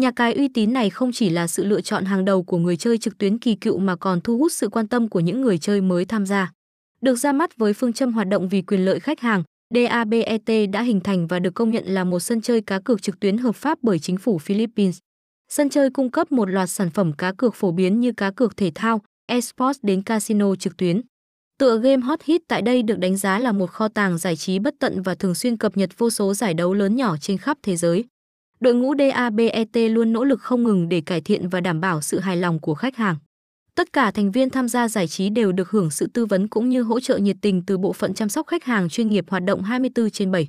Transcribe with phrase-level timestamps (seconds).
[0.00, 2.76] Nhà cái uy tín này không chỉ là sự lựa chọn hàng đầu của người
[2.76, 5.58] chơi trực tuyến kỳ cựu mà còn thu hút sự quan tâm của những người
[5.58, 6.52] chơi mới tham gia.
[7.00, 9.42] Được ra mắt với phương châm hoạt động vì quyền lợi khách hàng,
[9.74, 13.20] DABET đã hình thành và được công nhận là một sân chơi cá cược trực
[13.20, 14.98] tuyến hợp pháp bởi chính phủ Philippines.
[15.48, 18.56] Sân chơi cung cấp một loạt sản phẩm cá cược phổ biến như cá cược
[18.56, 21.00] thể thao, esports đến casino trực tuyến.
[21.58, 24.58] Tựa game Hot Hit tại đây được đánh giá là một kho tàng giải trí
[24.58, 27.58] bất tận và thường xuyên cập nhật vô số giải đấu lớn nhỏ trên khắp
[27.62, 28.04] thế giới.
[28.60, 32.18] Đội ngũ DABET luôn nỗ lực không ngừng để cải thiện và đảm bảo sự
[32.18, 33.16] hài lòng của khách hàng.
[33.74, 36.68] Tất cả thành viên tham gia giải trí đều được hưởng sự tư vấn cũng
[36.68, 39.42] như hỗ trợ nhiệt tình từ bộ phận chăm sóc khách hàng chuyên nghiệp hoạt
[39.44, 40.48] động 24 trên 7.